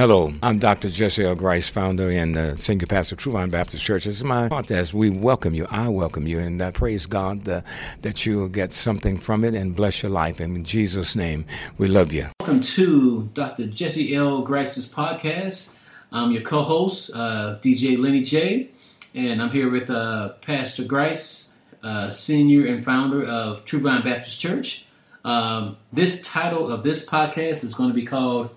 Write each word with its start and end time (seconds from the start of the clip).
Hello, 0.00 0.32
I'm 0.44 0.60
Dr. 0.60 0.90
Jesse 0.90 1.24
L. 1.24 1.34
Grice, 1.34 1.68
founder 1.68 2.08
and 2.08 2.38
uh, 2.38 2.54
senior 2.54 2.86
pastor 2.86 3.16
of 3.16 3.18
True 3.18 3.32
Vine 3.32 3.50
Baptist 3.50 3.84
Church. 3.84 4.04
This 4.04 4.14
is 4.18 4.22
my 4.22 4.48
podcast. 4.48 4.94
We 4.94 5.10
welcome 5.10 5.54
you. 5.54 5.66
I 5.72 5.88
welcome 5.88 6.24
you, 6.24 6.38
and 6.38 6.62
I 6.62 6.70
praise 6.70 7.06
God 7.06 7.48
uh, 7.48 7.62
that 8.02 8.24
you 8.24 8.38
will 8.38 8.48
get 8.48 8.72
something 8.72 9.18
from 9.18 9.42
it 9.42 9.54
and 9.54 9.74
bless 9.74 10.00
your 10.00 10.12
life. 10.12 10.40
In 10.40 10.62
Jesus' 10.62 11.16
name, 11.16 11.46
we 11.78 11.88
love 11.88 12.12
you. 12.12 12.28
Welcome 12.38 12.60
to 12.60 13.28
Dr. 13.34 13.66
Jesse 13.66 14.14
L. 14.14 14.42
Grice's 14.42 14.86
podcast. 14.86 15.80
I'm 16.12 16.30
your 16.30 16.42
co-host, 16.42 17.16
uh, 17.16 17.58
DJ 17.60 17.98
Lenny 17.98 18.22
J, 18.22 18.70
and 19.16 19.42
I'm 19.42 19.50
here 19.50 19.68
with 19.68 19.90
uh, 19.90 20.28
Pastor 20.42 20.84
Grice, 20.84 21.54
uh, 21.82 22.08
senior 22.10 22.68
and 22.68 22.84
founder 22.84 23.24
of 23.24 23.64
True 23.64 23.80
Vine 23.80 24.04
Baptist 24.04 24.38
Church. 24.38 24.86
Um, 25.24 25.76
this 25.92 26.22
title 26.22 26.70
of 26.70 26.84
this 26.84 27.04
podcast 27.04 27.64
is 27.64 27.74
going 27.74 27.90
to 27.90 27.96
be 27.96 28.06
called 28.06 28.50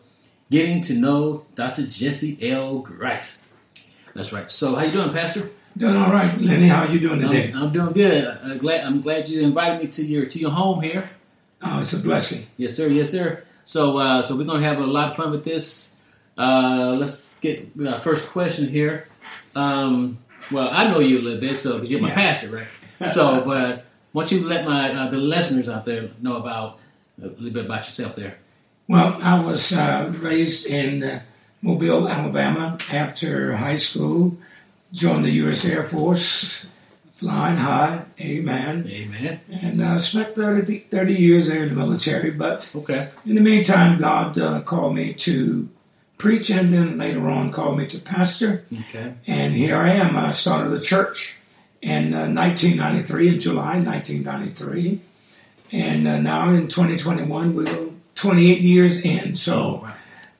getting 0.51 0.81
to 0.83 0.93
know 0.93 1.45
Dr. 1.55 1.87
Jesse 1.87 2.37
L. 2.51 2.79
Grice. 2.79 3.49
That's 4.13 4.31
right. 4.31 4.51
So, 4.51 4.75
how 4.75 4.83
you 4.83 4.91
doing, 4.91 5.13
Pastor? 5.13 5.49
Doing 5.77 5.95
all 5.95 6.11
right, 6.11 6.37
Lenny. 6.39 6.67
How 6.67 6.85
you 6.87 6.99
doing 6.99 7.21
today? 7.21 7.51
I'm, 7.55 7.63
I'm 7.63 7.73
doing 7.73 7.93
good. 7.93 8.27
I'm 8.43 8.57
glad. 8.57 8.85
I'm 8.85 9.01
glad 9.01 9.29
you 9.29 9.41
invited 9.41 9.81
me 9.81 9.87
to 9.87 10.03
your 10.05 10.25
to 10.25 10.37
your 10.37 10.51
home 10.51 10.81
here. 10.81 11.09
Oh, 11.63 11.79
it's 11.79 11.93
a 11.93 11.99
blessing. 11.99 12.45
Yes, 12.57 12.75
sir. 12.75 12.89
Yes, 12.89 13.09
sir. 13.11 13.43
So, 13.63 13.97
uh, 13.97 14.21
so 14.21 14.35
we're 14.37 14.43
gonna 14.43 14.61
have 14.67 14.79
a 14.79 14.85
lot 14.85 15.09
of 15.09 15.15
fun 15.15 15.31
with 15.31 15.45
this. 15.45 15.97
Uh, 16.37 16.97
let's 16.99 17.39
get 17.39 17.71
our 17.87 18.01
first 18.01 18.29
question 18.29 18.67
here. 18.67 19.07
Um, 19.55 20.17
well, 20.51 20.67
I 20.69 20.87
know 20.91 20.99
you 20.99 21.19
a 21.19 21.21
little 21.21 21.39
bit, 21.39 21.57
so 21.57 21.81
you're 21.81 22.01
my 22.01 22.09
Yeah. 22.09 22.15
pastor, 22.15 22.49
right? 22.49 22.67
So, 23.13 23.41
but 23.45 23.85
why 24.11 24.23
don't 24.25 24.31
you 24.33 24.47
let 24.47 24.65
my 24.65 24.91
uh, 24.93 25.09
the 25.09 25.17
listeners 25.17 25.69
out 25.69 25.85
there 25.85 26.09
know 26.21 26.35
about 26.35 26.79
a 27.21 27.27
little 27.27 27.51
bit 27.51 27.65
about 27.65 27.85
yourself 27.85 28.15
there? 28.17 28.37
Well, 28.91 29.17
I 29.23 29.39
was 29.39 29.71
uh, 29.71 30.11
raised 30.19 30.65
in 30.67 31.01
uh, 31.01 31.21
Mobile, 31.61 32.09
Alabama. 32.09 32.77
After 32.91 33.55
high 33.55 33.77
school, 33.77 34.35
joined 34.91 35.23
the 35.23 35.31
U.S. 35.43 35.63
Air 35.63 35.87
Force, 35.87 36.65
flying 37.13 37.55
high. 37.55 38.03
Amen. 38.19 38.85
Amen. 38.89 39.39
And 39.49 39.81
uh, 39.81 39.97
spent 39.97 40.35
30, 40.35 40.79
30 40.91 41.13
years 41.13 41.47
there 41.47 41.63
in 41.63 41.69
the 41.69 41.75
military. 41.75 42.31
But 42.31 42.69
Okay. 42.75 43.07
in 43.25 43.35
the 43.35 43.41
meantime, 43.41 43.97
God 43.97 44.37
uh, 44.37 44.59
called 44.63 44.93
me 44.93 45.13
to 45.13 45.69
preach, 46.17 46.49
and 46.49 46.73
then 46.73 46.97
later 46.97 47.29
on 47.29 47.53
called 47.53 47.77
me 47.77 47.85
to 47.87 47.97
pastor. 47.97 48.65
Okay. 48.89 49.13
And 49.25 49.53
here 49.53 49.77
I 49.77 49.91
am. 49.91 50.17
I 50.17 50.31
started 50.31 50.67
the 50.69 50.81
church 50.81 51.37
in 51.81 52.13
uh, 52.13 52.27
1993, 52.27 53.35
in 53.35 53.39
July 53.39 53.79
1993. 53.79 54.99
And 55.71 56.05
uh, 56.05 56.19
now 56.19 56.49
in 56.49 56.67
2021, 56.67 57.55
we're 57.55 57.90
28 58.21 58.61
years 58.61 59.03
in. 59.03 59.35
So 59.35 59.81
wow. 59.83 59.93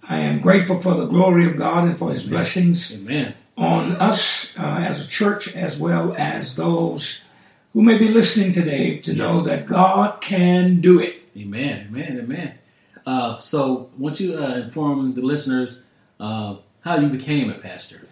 I 0.07 0.17
am 0.19 0.39
grateful 0.39 0.79
for 0.79 0.93
the 0.93 1.07
glory 1.07 1.45
of 1.45 1.57
God 1.57 1.87
and 1.87 1.97
for 1.97 2.11
his 2.11 2.27
blessings 2.27 2.93
Amen. 2.95 3.33
on 3.57 3.93
us 3.93 4.57
uh, 4.57 4.61
as 4.61 5.05
a 5.05 5.07
church, 5.07 5.55
as 5.55 5.79
well 5.79 6.15
as 6.17 6.55
those 6.55 7.25
who 7.73 7.81
may 7.81 7.97
be 7.97 8.09
listening 8.09 8.51
today 8.51 8.99
to 8.99 9.13
know 9.13 9.41
that 9.41 9.65
God 9.65 10.21
can 10.21 10.81
do 10.81 10.99
it. 10.99 11.21
Amen. 11.37 11.87
Amen. 11.89 12.19
Amen. 12.19 12.53
Uh, 13.05 13.39
so, 13.39 13.89
won't 13.97 14.19
you 14.19 14.37
uh, 14.37 14.57
inform 14.57 15.13
the 15.13 15.21
listeners 15.21 15.83
uh, 16.19 16.57
how 16.81 16.97
you 16.97 17.07
became 17.07 17.49
a 17.49 17.55
pastor? 17.55 18.07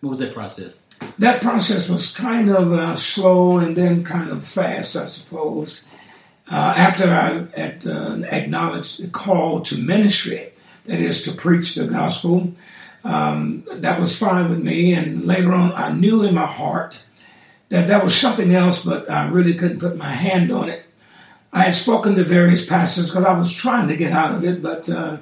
What 0.00 0.10
was 0.10 0.18
that 0.18 0.34
process? 0.34 0.82
that 1.18 1.42
process 1.42 1.88
was 1.88 2.14
kind 2.14 2.50
of 2.50 2.72
uh, 2.72 2.94
slow 2.96 3.58
and 3.58 3.76
then 3.76 4.04
kind 4.04 4.30
of 4.30 4.46
fast, 4.46 4.96
I 4.96 5.06
suppose. 5.06 5.88
Uh, 6.48 6.74
after 6.76 7.04
I 7.04 7.60
had 7.60 7.86
uh, 7.86 8.22
acknowledged 8.30 9.02
the 9.02 9.08
call 9.08 9.62
to 9.62 9.76
ministry, 9.76 10.52
that 10.84 11.00
is 11.00 11.24
to 11.24 11.32
preach 11.32 11.74
the 11.74 11.86
gospel, 11.86 12.52
um, 13.04 13.64
that 13.70 13.98
was 13.98 14.16
fine 14.16 14.48
with 14.48 14.62
me. 14.62 14.94
And 14.94 15.26
later 15.26 15.52
on, 15.52 15.72
I 15.72 15.92
knew 15.92 16.22
in 16.22 16.34
my 16.34 16.46
heart 16.46 17.04
that 17.68 17.88
that 17.88 18.04
was 18.04 18.14
something 18.14 18.54
else, 18.54 18.84
but 18.84 19.10
I 19.10 19.28
really 19.28 19.54
couldn't 19.54 19.80
put 19.80 19.96
my 19.96 20.12
hand 20.12 20.52
on 20.52 20.68
it. 20.68 20.84
I 21.52 21.60
had 21.64 21.74
spoken 21.74 22.14
to 22.16 22.24
various 22.24 22.64
pastors 22.64 23.10
because 23.10 23.24
I 23.24 23.32
was 23.32 23.52
trying 23.52 23.88
to 23.88 23.96
get 23.96 24.12
out 24.12 24.34
of 24.34 24.44
it, 24.44 24.62
but 24.62 24.88
uh, 24.88 25.18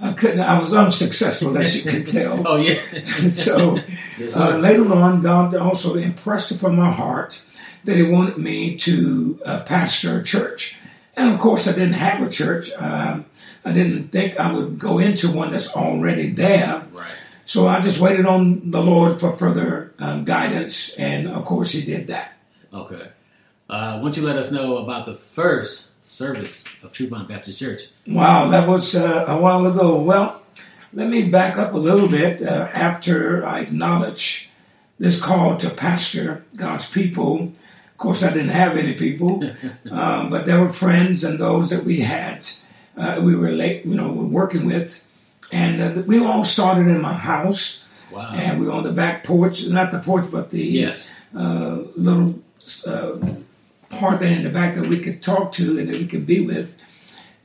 I 0.00 0.12
couldn't. 0.12 0.40
I 0.40 0.58
was 0.58 0.74
unsuccessful, 0.74 1.56
as 1.58 1.76
you 1.76 1.90
can 1.90 2.06
tell. 2.06 2.42
Oh 2.46 2.56
yeah. 2.56 2.80
so 3.30 3.80
Yes, 4.18 4.36
uh, 4.36 4.58
later 4.58 4.92
on, 4.92 5.22
God 5.22 5.54
also 5.54 5.94
impressed 5.96 6.50
upon 6.50 6.76
my 6.76 6.90
heart 6.90 7.42
that 7.88 7.96
He 7.96 8.02
wanted 8.02 8.36
me 8.36 8.76
to 8.76 9.40
uh, 9.46 9.62
pastor 9.62 10.20
a 10.20 10.22
church. 10.22 10.78
And 11.16 11.32
of 11.32 11.40
course, 11.40 11.66
I 11.66 11.72
didn't 11.72 11.94
have 11.94 12.20
a 12.20 12.28
church. 12.28 12.70
Um, 12.76 13.24
I 13.64 13.72
didn't 13.72 14.08
think 14.08 14.38
I 14.38 14.52
would 14.52 14.78
go 14.78 14.98
into 14.98 15.30
one 15.30 15.52
that's 15.52 15.74
already 15.74 16.28
there. 16.28 16.84
right. 16.92 17.10
So 17.46 17.66
I 17.66 17.80
just 17.80 17.98
waited 17.98 18.26
on 18.26 18.70
the 18.72 18.82
Lord 18.82 19.18
for 19.18 19.32
further 19.32 19.94
uh, 19.98 20.20
guidance. 20.20 20.98
And 20.98 21.28
of 21.28 21.46
course, 21.46 21.72
He 21.72 21.80
did 21.80 22.08
that. 22.08 22.36
Okay. 22.74 23.08
Uh, 23.70 24.00
won't 24.02 24.18
you 24.18 24.22
let 24.22 24.36
us 24.36 24.52
know 24.52 24.76
about 24.76 25.06
the 25.06 25.14
first 25.14 26.04
service 26.04 26.66
of 26.82 26.92
True 26.92 27.08
Vine 27.08 27.26
Baptist 27.26 27.58
Church? 27.58 27.84
Wow, 28.06 28.50
that 28.50 28.68
was 28.68 28.94
uh, 28.96 29.24
a 29.26 29.38
while 29.40 29.64
ago. 29.66 29.98
Well, 29.98 30.42
let 30.92 31.08
me 31.08 31.30
back 31.30 31.56
up 31.56 31.72
a 31.72 31.78
little 31.78 32.08
bit. 32.08 32.42
Uh, 32.42 32.68
after 32.74 33.46
I 33.46 33.60
acknowledged 33.60 34.50
this 34.98 35.18
call 35.18 35.56
to 35.56 35.70
pastor 35.70 36.44
God's 36.54 36.90
people, 36.90 37.54
course, 37.98 38.22
I 38.22 38.32
didn't 38.32 38.50
have 38.50 38.76
any 38.76 38.94
people, 38.94 39.44
um, 39.90 40.30
but 40.30 40.46
there 40.46 40.60
were 40.60 40.72
friends 40.72 41.24
and 41.24 41.38
those 41.38 41.70
that 41.70 41.84
we 41.84 42.00
had, 42.00 42.46
uh, 42.96 43.20
we 43.22 43.34
were 43.36 43.50
late, 43.50 43.84
you 43.84 43.94
know, 43.94 44.12
were 44.12 44.26
working 44.26 44.64
with, 44.66 45.04
and 45.52 45.80
uh, 45.82 46.02
we 46.06 46.18
all 46.18 46.44
started 46.44 46.86
in 46.88 47.00
my 47.00 47.14
house, 47.14 47.84
Wow. 48.10 48.32
and 48.34 48.58
we 48.58 48.66
were 48.66 48.72
on 48.72 48.84
the 48.84 48.92
back 48.92 49.22
porch, 49.22 49.66
not 49.66 49.90
the 49.90 49.98
porch, 49.98 50.30
but 50.32 50.50
the 50.50 50.64
yes. 50.64 51.14
uh, 51.36 51.82
little 51.94 52.38
uh, 52.86 53.18
part 53.90 54.20
there 54.20 54.34
in 54.34 54.44
the 54.44 54.50
back 54.50 54.76
that 54.76 54.86
we 54.88 54.98
could 54.98 55.20
talk 55.22 55.52
to 55.52 55.78
and 55.78 55.90
that 55.90 55.98
we 55.98 56.06
could 56.06 56.26
be 56.26 56.40
with. 56.40 56.82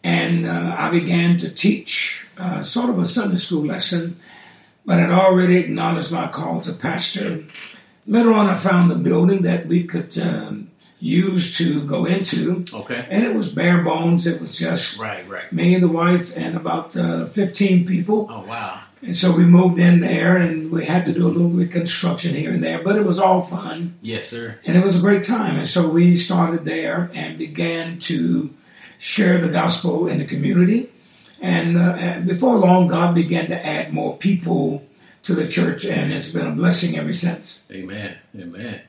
And 0.06 0.46
uh, 0.46 0.75
I 0.78 0.90
began 0.90 1.38
to 1.38 1.50
teach 1.50 2.28
uh, 2.38 2.64
sort 2.64 2.90
of 2.90 2.97
a 3.00 3.06
Sunday 3.06 3.35
school 3.38 3.66
lesson, 3.66 4.16
but 4.85 5.00
I'd 5.00 5.12
already 5.12 5.58
acknowledged 5.58 6.12
my 6.14 6.28
call 6.28 6.62
to 6.62 6.74
pastor. 6.74 7.44
Later 8.06 8.34
on, 8.34 8.47
I 8.47 8.56
found 8.56 8.91
a 8.91 8.96
building 8.96 9.44
that 9.44 9.66
we 9.68 9.84
could 9.84 10.18
um, 10.19 10.69
use 11.00 11.58
to 11.58 11.81
go 11.84 12.06
into, 12.06 12.64
Okay. 12.74 13.06
and 13.09 13.24
it 13.24 13.36
was 13.36 13.53
bare 13.53 13.81
bones. 13.84 14.28
It 14.28 14.41
was 14.41 14.58
just 14.58 15.00
Right. 15.00 15.28
Right. 15.30 15.52
me 15.52 15.74
and 15.74 15.84
the 15.84 15.88
wife 15.90 16.36
and 16.38 16.56
about 16.56 16.96
uh, 16.97 17.25
15 17.28 17.86
people. 17.86 18.28
Oh 18.30 18.46
wow. 18.46 18.80
And 19.02 19.18
so 19.18 19.36
we 19.36 19.44
moved 19.44 19.80
in 19.80 20.00
there 20.00 20.38
and 20.38 20.72
we 20.72 20.86
had 20.86 21.03
to 21.06 21.12
do 21.12 21.28
a 21.28 21.31
little 21.36 21.50
reconstruction 21.50 22.36
here 22.36 22.52
and 22.52 22.64
there, 22.64 22.81
but 22.81 22.96
it 22.96 23.06
was 23.06 23.19
all 23.19 23.41
fun 23.41 23.96
Yes, 24.02 24.30
sir. 24.30 24.58
and 24.66 24.78
it 24.78 24.84
was 24.84 24.96
a 24.97 25.02
great 25.02 25.24
time. 25.24 25.58
And 25.58 25.68
so 25.68 25.90
we 25.90 26.16
started 26.16 26.64
there 26.64 27.12
and 27.14 27.38
began 27.38 28.00
to 28.00 28.50
share 28.97 29.40
the 29.40 29.52
gospel 29.52 30.08
in 30.08 30.20
the 30.20 30.25
community. 30.25 30.90
And, 31.41 31.78
uh, 31.78 31.96
and 32.00 32.25
before 32.25 32.56
long, 32.58 32.88
God 32.88 33.14
began 33.14 33.47
to 33.47 33.66
add 33.66 33.91
more 33.94 34.16
people 34.16 34.85
to 35.23 35.34
the 35.34 35.47
church, 35.47 35.85
and 35.85 36.13
it's 36.13 36.31
been 36.31 36.47
a 36.47 36.51
blessing 36.51 36.97
ever 36.97 37.13
since. 37.13 37.66
Amen. 37.72 38.17
Amen. 38.38 38.81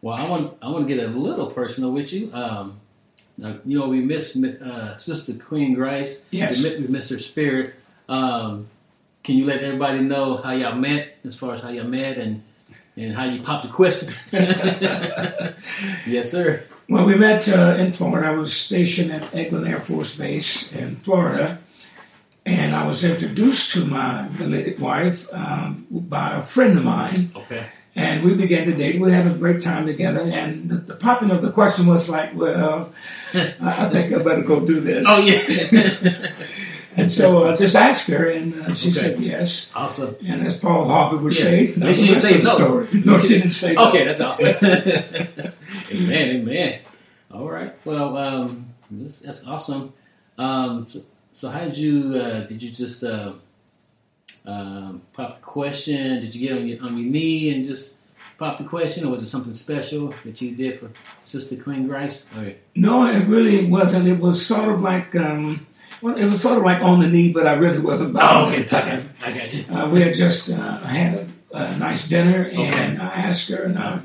Well, 0.00 0.14
I 0.14 0.28
want 0.28 0.56
I 0.62 0.70
want 0.70 0.88
to 0.88 0.94
get 0.94 1.04
a 1.04 1.08
little 1.08 1.50
personal 1.50 1.90
with 1.90 2.12
you. 2.12 2.30
Um, 2.32 2.80
now, 3.36 3.58
you 3.64 3.78
know, 3.78 3.88
we 3.88 4.00
miss 4.00 4.36
uh, 4.36 4.96
Sister 4.96 5.34
Queen 5.34 5.74
Grice. 5.74 6.26
Yes. 6.30 6.62
We 6.62 6.70
miss, 6.70 6.80
we 6.80 6.86
miss 6.88 7.10
her 7.10 7.18
spirit. 7.18 7.74
Um, 8.08 8.68
can 9.22 9.36
you 9.36 9.44
let 9.44 9.62
everybody 9.62 10.00
know 10.00 10.38
how 10.38 10.52
y'all 10.52 10.74
met, 10.74 11.16
as 11.24 11.36
far 11.36 11.54
as 11.54 11.60
how 11.60 11.68
y'all 11.68 11.86
met, 11.86 12.18
and 12.18 12.42
and 12.96 13.14
how 13.14 13.24
you 13.24 13.42
popped 13.42 13.66
the 13.66 13.72
question? 13.72 14.08
yes, 16.06 16.30
sir. 16.30 16.64
Well, 16.88 17.06
we 17.06 17.16
met 17.16 17.48
uh, 17.48 17.76
in 17.78 17.92
Florida. 17.92 18.28
I 18.28 18.30
was 18.30 18.56
stationed 18.56 19.12
at 19.12 19.22
Eglin 19.32 19.68
Air 19.68 19.80
Force 19.80 20.16
Base 20.16 20.72
in 20.72 20.96
Florida, 20.96 21.58
and 22.48 22.74
I 22.74 22.86
was 22.86 23.04
introduced 23.04 23.72
to 23.72 23.84
my 23.86 24.28
belated 24.38 24.80
wife 24.80 25.28
um, 25.32 25.86
by 25.90 26.36
a 26.36 26.40
friend 26.40 26.78
of 26.78 26.84
mine. 26.84 27.16
Okay. 27.36 27.64
And 27.94 28.24
we 28.24 28.34
began 28.34 28.64
to 28.66 28.72
date. 28.74 29.00
We 29.00 29.10
had 29.12 29.26
a 29.26 29.34
great 29.34 29.60
time 29.60 29.84
together. 29.86 30.20
And 30.22 30.68
the, 30.70 30.76
the 30.76 30.94
popping 30.94 31.30
of 31.30 31.42
the 31.42 31.50
question 31.50 31.86
was 31.86 32.08
like, 32.08 32.34
well, 32.34 32.92
I, 33.34 33.88
think 33.90 34.12
I 34.14 34.22
better 34.22 34.42
go 34.42 34.64
do 34.64 34.80
this. 34.80 35.04
Oh 35.08 35.20
yeah. 35.26 36.32
And 36.96 37.12
so 37.12 37.46
I 37.46 37.56
just 37.56 37.76
asked 37.76 38.08
her, 38.10 38.28
and 38.28 38.54
uh, 38.54 38.74
she 38.74 38.90
Okay. 38.90 38.98
said 38.98 39.20
yes. 39.20 39.70
awesome. 39.76 40.16
And 40.26 40.44
as 40.44 40.56
Paul 40.58 40.88
Harvey 40.88 41.22
would 41.22 41.36
Yeah. 41.36 41.44
say, 41.44 41.74
But 41.78 41.94
she 41.94 42.06
didn't 42.08 42.22
say 42.22 42.42
no. 42.42 42.54
story. 42.54 42.88
No, 43.04 43.16
she 43.18 43.28
didn't 43.34 43.52
say 43.52 43.74
no. 43.74 43.88
Okay, 43.90 44.04
that's 44.04 44.20
awesome. 44.20 44.56
amen, 44.60 46.28
amen. 46.42 46.80
All 47.32 47.48
right. 47.48 47.72
Well, 47.84 48.16
um, 48.16 48.74
that's, 48.90 49.20
that's 49.20 49.46
awesome. 49.46 49.92
Um, 50.38 50.84
so, 50.84 50.98
so 51.38 51.48
how 51.50 51.60
did 51.68 51.78
you 51.78 52.18
uh, 52.18 52.40
did 52.50 52.60
you 52.62 52.70
just 52.72 53.04
uh, 53.04 53.32
um, 54.46 55.02
pop 55.12 55.36
the 55.36 55.40
question? 55.42 56.20
Did 56.20 56.34
you 56.34 56.48
get 56.48 56.58
on 56.58 56.66
your 56.66 56.82
on 56.84 56.98
your 56.98 57.10
knee 57.10 57.54
and 57.54 57.64
just 57.64 57.98
pop 58.38 58.58
the 58.58 58.64
question, 58.64 59.06
or 59.06 59.10
was 59.10 59.22
it 59.22 59.26
something 59.26 59.54
special 59.54 60.12
that 60.24 60.40
you 60.40 60.54
did 60.56 60.80
for 60.80 60.90
Sister 61.22 61.62
Queen 61.62 61.86
Grice? 61.86 62.28
Okay. 62.36 62.56
No, 62.74 63.06
it 63.06 63.26
really 63.28 63.66
wasn't. 63.66 64.08
It 64.08 64.18
was 64.18 64.44
sort 64.44 64.68
of 64.68 64.82
like 64.82 65.14
um, 65.14 65.66
Well, 66.02 66.16
it 66.16 66.26
was 66.26 66.40
sort 66.42 66.58
of 66.58 66.64
like 66.64 66.82
on 66.82 66.98
the 67.00 67.08
knee, 67.08 67.32
but 67.32 67.46
I 67.46 67.54
really 67.54 67.78
wasn't 67.78 68.16
Oh, 68.16 68.18
bowing 68.18 68.54
okay. 68.54 68.62
at 68.62 68.68
the 68.68 68.76
I 68.76 68.80
time. 68.80 68.98
got 69.00 69.02
you. 69.02 69.10
I 69.20 69.38
got 69.38 69.54
you. 69.54 69.74
Uh, 69.76 69.88
we 69.90 70.00
had 70.02 70.14
just 70.14 70.50
uh, 70.50 70.80
had 70.80 71.14
a, 71.52 71.56
a 71.56 71.76
nice 71.76 72.08
dinner, 72.08 72.42
and 72.42 72.74
Okay. 72.74 72.96
I 72.98 73.06
asked 73.28 73.48
her, 73.50 73.62
and 73.62 73.78
I 73.78 74.00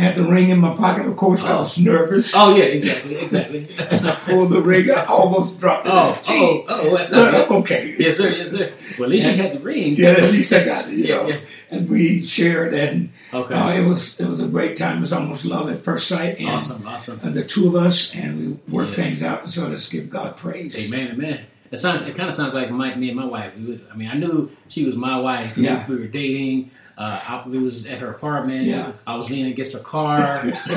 had 0.00 0.16
the 0.16 0.24
ring 0.24 0.50
in 0.50 0.58
my 0.58 0.74
pocket. 0.76 1.06
Of 1.06 1.16
course, 1.16 1.44
I 1.46 1.58
was 1.60 1.78
nervous. 1.78 2.32
Oh 2.34 2.56
yeah, 2.56 2.64
exactly, 2.64 3.16
exactly. 3.16 3.68
I 3.78 4.14
pulled 4.24 4.50
the 4.50 4.60
ring, 4.62 4.90
I 4.90 5.04
almost 5.04 5.60
dropped 5.60 5.86
it. 5.86 5.92
oh, 5.92 6.18
oh, 6.28 6.64
oh, 6.68 6.96
that's 6.96 7.12
not 7.12 7.30
good. 7.48 7.50
okay. 7.60 7.94
Yes, 7.98 8.16
sir. 8.18 8.30
Yes, 8.30 8.50
sir. 8.50 8.72
Well, 8.98 9.04
at 9.06 9.10
least 9.10 9.26
you 9.30 9.42
had 9.42 9.52
the 9.56 9.60
ring. 9.60 9.96
Yeah, 9.96 10.10
at 10.10 10.32
least 10.32 10.52
I 10.52 10.64
got 10.64 10.88
it. 10.88 10.94
You 10.94 11.04
Yeah, 11.04 11.14
know, 11.16 11.28
yeah. 11.28 11.36
and 11.70 11.88
we 11.88 12.22
shared, 12.24 12.74
and 12.74 13.12
Okay. 13.32 13.54
uh, 13.54 13.70
it 13.80 13.84
was 13.86 14.18
it 14.18 14.26
was 14.28 14.40
a 14.42 14.48
great 14.48 14.76
time. 14.76 14.96
It 14.98 15.00
was 15.00 15.12
almost 15.12 15.44
love 15.44 15.70
at 15.70 15.84
first 15.84 16.08
sight, 16.08 16.38
and 16.40 16.48
awesome. 16.48 16.86
Awesome. 16.86 17.20
uh, 17.22 17.30
the 17.30 17.44
two 17.44 17.68
of 17.68 17.76
us, 17.76 18.14
and 18.14 18.38
we 18.66 18.72
worked 18.72 18.96
Yes. 18.98 19.06
things 19.06 19.22
out. 19.22 19.42
And 19.42 19.52
so 19.52 19.68
let's 19.68 19.88
give 19.88 20.10
God 20.10 20.36
praise. 20.36 20.74
Amen, 20.86 21.12
amen. 21.14 21.40
It 21.70 21.78
sounds. 21.78 22.02
It 22.02 22.16
kind 22.16 22.28
of 22.28 22.34
sounds 22.34 22.52
like 22.54 22.70
my, 22.72 22.94
me 22.96 23.08
and 23.10 23.16
my 23.16 23.24
wife. 23.26 23.52
We 23.56 23.80
I 23.92 23.94
mean, 23.96 24.08
I 24.08 24.14
knew 24.14 24.50
she 24.66 24.84
was 24.84 24.96
my 24.96 25.20
wife. 25.20 25.56
We- 25.56 25.64
Yeah. 25.64 25.86
We, 25.88 25.96
were 25.96 26.06
dating. 26.08 26.72
Uh, 27.00 27.20
I, 27.44 27.48
we 27.48 27.58
was 27.58 27.86
at 27.86 27.98
her 28.00 28.10
apartment. 28.10 28.64
Yeah. 28.64 28.92
I 29.06 29.16
was 29.16 29.30
leaning 29.30 29.52
against 29.52 29.72
her 29.76 29.82
car, 29.82 30.18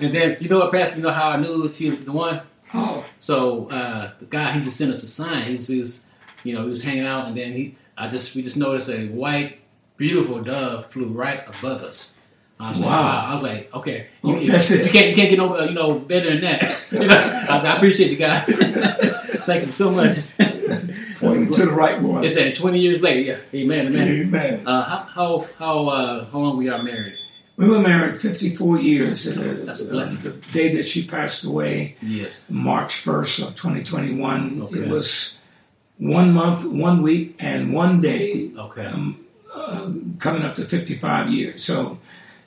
and 0.00 0.12
then 0.14 0.36
you 0.40 0.48
know 0.48 0.58
what, 0.58 0.72
Pastor? 0.72 0.96
You 0.96 1.02
know 1.04 1.12
how 1.12 1.28
I 1.30 1.36
knew 1.36 1.68
she 1.72 1.90
was 1.90 2.04
the 2.04 2.12
one? 2.12 2.40
Oh, 2.74 3.04
So 3.20 3.68
uh, 3.70 4.12
the 4.18 4.26
guy 4.26 4.52
he 4.52 4.60
just 4.60 4.76
sent 4.76 4.90
us 4.90 5.02
a 5.02 5.06
sign. 5.06 5.44
He's, 5.44 5.68
he 5.68 5.78
was, 5.80 6.04
you 6.44 6.54
know, 6.54 6.64
he 6.64 6.70
was 6.70 6.82
hanging 6.82 7.06
out, 7.06 7.26
and 7.28 7.36
then 7.36 7.52
he, 7.52 7.76
I 7.96 8.08
just 8.08 8.34
we 8.34 8.42
just 8.42 8.56
noticed 8.56 8.90
a 8.90 9.06
white, 9.08 9.60
beautiful 9.96 10.42
dove 10.42 10.86
flew 10.86 11.06
right 11.06 11.46
above 11.46 11.82
us. 11.84 12.16
I 12.58 12.68
was 12.70 12.78
like, 12.80 12.90
Wow. 12.90 13.02
wow. 13.02 13.26
I 13.28 13.32
was 13.32 13.42
like, 13.42 13.74
okay, 13.74 14.06
you, 14.24 14.34
Oh, 14.34 14.36
you- 14.36 14.52
you 14.52 14.90
can't 14.90 15.08
you 15.10 15.14
can't 15.14 15.30
get 15.30 15.38
no 15.38 15.56
uh, 15.56 15.64
you 15.64 15.74
know 15.74 15.98
better 15.98 16.30
than 16.30 16.40
that. 16.42 16.62
I 17.48 17.54
was 17.54 17.64
like, 17.64 17.72
I 17.74 17.76
appreciate 17.76 18.10
you 18.10 18.16
guys. 18.18 18.44
Thank 19.46 19.64
you 19.66 19.70
so 19.70 19.90
much. 19.92 20.16
Pointing 21.20 21.52
to 21.52 21.66
the 21.66 21.72
right 21.72 22.00
one. 22.00 22.24
It 22.24 22.30
said 22.30 22.54
20 22.54 22.78
years 22.80 23.02
later. 23.02 23.20
Yeah, 23.20 23.60
amen, 23.60 23.86
amen. 23.88 24.08
Amen. 24.08 24.66
Uh, 24.66 24.82
how 24.82 24.98
how 25.14 25.44
how 25.58 25.88
uh, 25.88 26.24
how 26.30 26.38
long 26.38 26.56
we 26.56 26.68
are 26.68 26.82
married? 26.82 27.14
We 27.56 27.68
were 27.68 27.78
married 27.80 28.16
54 28.18 28.78
years. 28.80 29.26
Uh, 29.36 29.64
That's 29.66 29.82
a 29.82 29.90
blessing. 29.90 30.22
The 30.22 30.30
day 30.52 30.74
that 30.76 30.84
she 30.86 31.06
passed 31.06 31.44
away, 31.44 31.96
Yes. 32.00 32.44
March 32.48 32.92
1st 33.04 33.48
of 33.48 33.54
2021, 33.54 34.62
Okay. 34.62 34.78
it 34.80 34.88
was 34.88 35.38
one 35.98 36.32
month, 36.32 36.64
one 36.64 37.02
week, 37.02 37.36
and 37.38 37.74
one 37.74 38.00
day 38.00 38.50
Okay. 38.56 38.86
um, 38.86 39.26
uh, 39.54 39.90
coming 40.18 40.40
up 40.42 40.54
to 40.54 40.64
55 40.64 41.28
years. 41.28 41.62
So 41.62 41.98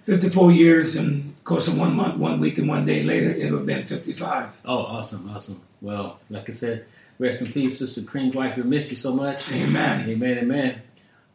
54 0.05 0.51
years, 0.51 0.95
and 0.95 1.35
of 1.37 1.43
course, 1.43 1.67
in 1.67 1.77
one 1.77 1.93
month, 1.95 2.17
one 2.17 2.39
week, 2.39 2.57
and 2.57 2.67
one 2.67 2.83
day 2.85 3.03
later, 3.03 3.29
it 3.31 3.51
would 3.51 3.59
have 3.59 3.65
been 3.67 3.85
55. 3.85 4.49
oh, 4.65 4.77
awesome, 4.79 5.29
awesome. 5.29 5.61
Well, 5.79 6.17
like 6.31 6.49
I 6.49 6.53
said, 6.53 6.85
rest 7.23 7.41
in 7.41 7.51
peace, 7.51 7.79
Sister 7.79 8.09
Queen 8.09 8.31
Grice. 8.31 8.55
We 8.57 8.63
missed 8.63 8.91
you 8.91 8.97
so 8.97 9.13
much. 9.15 9.51
Amen. 9.51 10.09
Amen, 10.09 10.37
amen. 10.39 10.81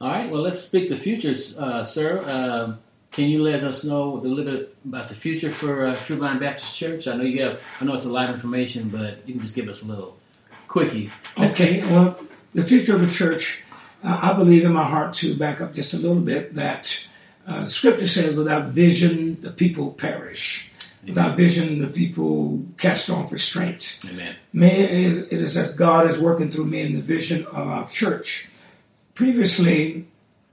All 0.01 0.11
right, 0.11 0.31
well, 0.31 0.43
let's 0.43 0.61
speak 0.61 0.89
the 0.89 0.97
future, 0.97 1.35
uh, 1.59 1.85
sir. 1.85 2.23
Um 2.29 2.79
can 3.11 3.29
you 3.29 3.43
let 3.43 3.65
us 3.65 3.85
know 3.85 4.15
a 4.15 4.19
little 4.19 4.45
bit 4.45 4.77
about 4.85 5.09
the 5.09 5.15
future 5.15 5.53
for 5.53 5.87
uh, 5.87 5.97
True 6.05 6.19
Vine 6.19 6.39
Baptist 6.39 6.77
Church? 6.77 7.07
I 7.07 7.17
know 7.17 7.25
you 7.25 7.43
have, 7.43 7.61
I 7.81 7.85
know 7.85 7.95
it's 7.95 8.07
a 8.07 8.13
lot 8.13 8.29
of 8.29 8.35
information, 8.35 8.91
but 8.91 9.27
you 9.27 9.35
can 9.35 9.43
just 9.43 9.55
give 9.55 9.69
us 9.69 9.83
a 9.83 9.87
little 9.87 10.17
quickie. 10.69 11.11
Okay, 11.37 11.83
well, 11.91 12.21
the 12.55 12.63
future 12.63 12.95
of 12.95 13.01
the 13.01 13.11
church, 13.11 13.65
uh, 14.05 14.19
I 14.23 14.35
believe 14.35 14.65
in 14.65 14.73
my 14.73 14.85
heart 14.87 15.15
to 15.15 15.35
back 15.35 15.61
up 15.61 15.73
just 15.73 15.95
a 15.95 15.97
little 15.97 16.21
bit 16.21 16.55
that 16.55 17.09
uh, 17.47 17.65
Scripture 17.65 18.07
says, 18.07 18.37
without 18.37 18.69
vision, 18.69 19.41
the 19.41 19.51
people 19.51 19.93
perish. 19.93 20.68
Without 21.07 21.37
vision, 21.37 21.79
the 21.79 21.87
people 21.87 22.65
cast 22.77 23.09
off 23.09 23.33
restraint. 23.33 24.01
Amen. 24.13 24.35
May 24.53 24.81
it 24.81 24.91
is, 24.91 25.23
it 25.23 25.33
is 25.33 25.57
as 25.57 25.75
God 25.75 26.09
is 26.09 26.21
working 26.21 26.51
through 26.51 26.67
me 26.67 26.83
in 26.83 26.95
the 26.95 27.01
vision 27.01 27.47
of 27.47 27.69
our 27.69 27.89
church. 27.89 28.51
Previously, 29.15 30.07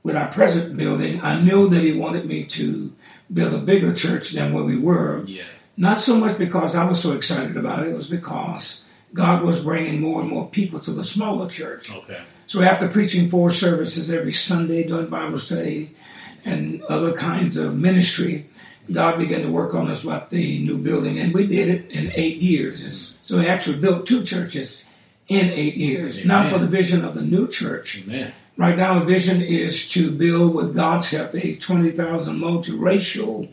with 0.04 0.16
our 0.16 0.32
present 0.32 0.78
building, 0.78 1.20
I 1.22 1.42
knew 1.42 1.68
that 1.70 1.84
He 1.84 1.94
wanted 1.94 2.26
me 2.26 2.46
to 2.46 2.94
build 3.34 3.54
a 3.54 3.58
bigger 3.58 3.94
church 3.94 4.32
than 4.32 4.54
where 4.54 4.64
we 4.64 4.78
were. 4.78 5.24
Yeah. 5.26 5.44
Not 5.78 5.98
so 5.98 6.18
much 6.18 6.38
because 6.38 6.76
I 6.76 6.86
was 6.86 7.02
so 7.02 7.14
excited 7.14 7.58
about 7.58 7.86
it, 7.86 7.90
it 7.90 7.96
was 7.96 8.10
because 8.10 8.86
God 9.14 9.44
was 9.44 9.64
bringing 9.64 10.00
more 10.00 10.22
and 10.22 10.30
more 10.30 10.48
people 10.48 10.80
to 10.82 10.92
the 10.92 11.04
smaller 11.04 11.50
church. 11.50 11.92
Okay. 11.92 12.22
So 12.46 12.62
after 12.62 12.88
preaching 12.88 13.30
four 13.30 13.50
services 13.50 14.12
every 14.12 14.34
Sunday 14.34 14.86
doing 14.86 15.08
Bible 15.08 15.38
study 15.38 15.96
and 16.44 16.84
other 16.84 17.14
kinds 17.14 17.58
of 17.58 17.76
ministry, 17.76 18.48
God 18.92 19.18
began 19.18 19.42
to 19.42 19.50
work 19.52 19.74
on 19.74 19.90
us 19.90 20.04
about 20.04 20.30
the 20.30 20.60
new 20.60 20.78
building, 20.78 21.18
and 21.20 21.34
we 21.34 21.48
did 21.48 21.68
it 21.70 21.92
in 21.92 22.12
eight 22.16 22.38
years. 22.38 23.16
So 23.24 23.40
we 23.40 23.48
actually 23.48 23.80
built 23.80 24.06
two 24.06 24.24
churches 24.24 24.86
in 25.28 25.48
eight 25.50 25.76
years. 25.76 26.24
Now 26.24 26.42
Amen. 26.42 26.52
for 26.52 26.60
the 26.60 26.68
vision 26.68 27.04
of 27.04 27.16
the 27.16 27.24
new 27.24 27.48
church. 27.48 28.04
Amen. 28.08 28.32
Right 28.58 28.78
now, 28.78 29.02
a 29.02 29.06
vision 29.06 29.42
is 29.42 29.90
to 29.90 30.12
build, 30.12 30.56
with 30.56 30.76
God's 30.76 31.10
help, 31.12 31.34
a 31.36 31.56
20,000 31.58 32.40
multiracial 32.40 33.50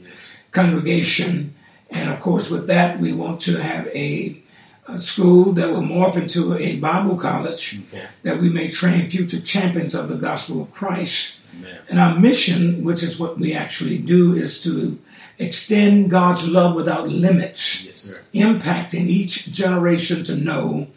congregation. 0.52 1.54
And 1.90 2.10
of 2.10 2.20
course, 2.20 2.50
with 2.50 2.66
that, 2.68 3.00
we 3.00 3.12
want 3.12 3.40
to 3.42 3.60
have 3.60 3.86
a, 3.88 4.40
a 4.86 4.98
school 5.00 5.52
that 5.54 5.70
will 5.72 5.82
morph 5.82 6.16
into 6.16 6.56
a 6.56 6.76
Bible 6.76 7.16
college 7.16 7.80
Okay. 7.88 8.06
that 8.22 8.40
we 8.40 8.48
may 8.48 8.68
train 8.68 9.08
future 9.10 9.40
champions 9.40 9.94
of 9.94 10.08
the 10.08 10.16
gospel 10.16 10.62
of 10.62 10.70
Christ. 10.72 11.40
Amen. 11.58 11.78
And 11.90 11.98
our 11.98 12.18
mission, 12.18 12.82
which 12.84 13.02
is 13.02 13.18
what 13.20 13.38
we 13.38 13.54
actually 13.54 13.98
do, 13.98 14.34
is 14.34 14.62
to 14.64 14.98
extend 15.38 16.10
God's 16.10 16.48
love 16.48 16.74
without 16.74 17.08
limits 17.08 17.84
Yes, 17.86 17.96
sir. 17.96 18.20
impacting 18.34 19.08
each 19.08 19.50
generation 19.52 20.22
to 20.24 20.36
know 20.36 20.88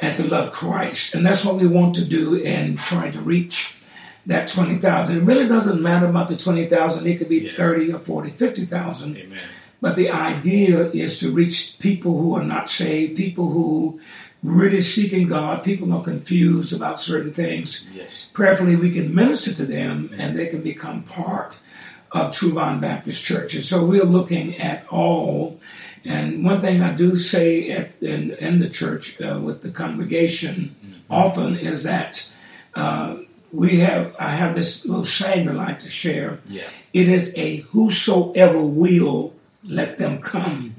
and 0.00 0.16
to 0.16 0.24
love 0.24 0.52
Christ. 0.52 1.14
And 1.14 1.26
that's 1.26 1.44
what 1.44 1.56
we 1.56 1.66
want 1.66 1.94
to 1.96 2.04
do 2.04 2.34
in 2.36 2.76
trying 2.76 3.12
to 3.12 3.20
reach 3.20 3.76
that 4.26 4.48
20,000. 4.48 5.18
It 5.18 5.22
really 5.24 5.48
doesn't 5.48 5.80
matter 5.82 6.06
about 6.06 6.28
the 6.28 6.36
20,000. 6.36 7.06
It 7.06 7.18
could 7.18 7.28
be 7.28 7.38
Yes. 7.40 7.56
30 7.56 7.92
or 7.92 7.98
40, 7.98 8.30
50,000. 8.30 9.16
But 9.80 9.96
the 9.96 10.10
idea 10.10 10.90
is 10.90 11.18
to 11.20 11.30
reach 11.30 11.76
people 11.78 12.18
who 12.20 12.34
are 12.34 12.44
not 12.44 12.68
saved, 12.68 13.16
people 13.16 13.48
who 13.50 14.00
really 14.42 14.80
seeking 14.80 15.26
God, 15.26 15.64
people 15.64 15.92
are 15.92 16.02
confused 16.02 16.72
about 16.72 17.00
certain 17.00 17.32
things. 17.32 17.88
Yes. 17.92 18.26
Prayerfully, 18.32 18.76
we 18.76 18.90
can 18.90 19.14
minister 19.14 19.52
to 19.54 19.66
them 19.66 20.10
and 20.16 20.38
they 20.38 20.46
can 20.46 20.62
become 20.62 21.02
part 21.02 21.60
of 22.12 22.34
True 22.34 22.52
Vine 22.52 22.80
Baptist 22.80 23.22
Church. 23.22 23.54
And 23.54 23.64
so 23.64 23.84
we're 23.84 24.04
looking 24.04 24.56
at 24.56 24.86
all. 24.88 25.60
And 26.04 26.44
one 26.44 26.60
thing 26.60 26.80
I 26.80 26.94
do 26.94 27.16
say 27.16 27.70
at, 27.70 27.92
in, 28.00 28.30
in 28.32 28.60
the 28.60 28.68
church 28.68 29.20
uh, 29.20 29.40
with 29.42 29.62
the 29.62 29.70
congregation 29.70 30.76
often 31.10 31.56
is 31.56 31.82
that 31.84 32.32
uh, 32.74 33.16
we 33.52 33.78
have, 33.78 34.14
I 34.18 34.30
have 34.30 34.54
this 34.54 34.86
little 34.86 35.04
saying 35.04 35.48
I 35.48 35.52
like 35.52 35.80
to 35.80 35.88
share. 35.88 36.40
Yeah. 36.48 36.68
It 36.92 37.08
is 37.08 37.34
a 37.36 37.56
whosoever 37.72 38.62
will 38.62 39.34
let 39.64 39.98
them 39.98 40.20
come. 40.20 40.72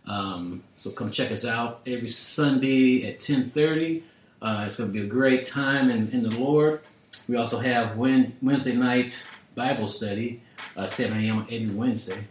Um, 0.05 0.62
so 0.75 0.91
come 0.91 1.10
check 1.10 1.31
us 1.31 1.45
out 1.45 1.79
every 1.88 2.10
Sunday 2.10 3.07
at 3.07 3.19
10:30. 3.19 4.03
Uh, 4.41 4.65
it's 4.67 4.75
going 4.75 4.91
to 4.91 4.93
be 4.93 5.05
a 5.05 5.07
great 5.07 5.45
time 5.45 5.89
in, 5.89 6.10
in 6.10 6.22
the 6.22 6.31
Lord. 6.31 6.81
We 7.29 7.38
also 7.38 7.60
have 7.60 7.95
Wednesday 7.95 8.75
night 8.75 9.24
Bible 9.55 9.88
study, 9.88 10.41
uh, 10.75 10.88
7 10.88 11.17
a.m. 11.24 11.43
every 11.50 11.69
Wednesday. 11.69 12.25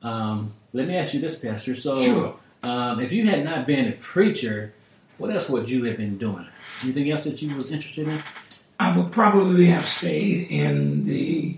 Um, 0.00 0.54
let 0.72 0.86
me 0.86 0.94
ask 0.94 1.14
you 1.14 1.20
this, 1.20 1.40
Pastor. 1.40 1.74
So, 1.74 2.00
Sure. 2.00 2.36
um, 2.62 3.00
if 3.00 3.10
you 3.10 3.26
had 3.26 3.42
not 3.44 3.66
been 3.66 3.88
a 3.88 3.92
preacher, 3.96 4.72
what 5.16 5.32
else 5.32 5.50
would 5.50 5.68
you 5.68 5.82
have 5.86 5.96
been 5.96 6.18
doing? 6.18 6.46
Anything 6.84 7.10
else 7.10 7.24
that 7.24 7.42
you 7.42 7.56
was 7.56 7.72
interested 7.72 8.06
in? 8.06 8.22
I 8.78 8.96
would 8.96 9.10
probably 9.10 9.66
have 9.66 9.88
stayed 9.88 10.46
in 10.52 11.04
the 11.04 11.56